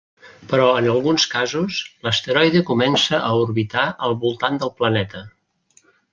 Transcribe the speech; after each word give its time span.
Però 0.51 0.63
en 0.77 0.85
alguns 0.93 1.25
casos, 1.33 1.77
l'asteroide 2.07 2.63
comença 2.71 3.21
a 3.27 3.29
orbitar 3.43 3.85
al 4.09 4.19
voltant 4.25 4.59
del 4.65 4.75
planeta. 4.81 5.25